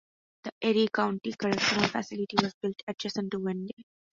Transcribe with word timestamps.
The 0.43 0.51
Erie 0.63 0.87
County 0.87 1.31
Correctional 1.33 1.87
Facility 1.87 2.35
was 2.41 2.55
built 2.59 2.81
adjacent 2.87 3.29
to 3.33 3.37
Wende. 3.37 3.69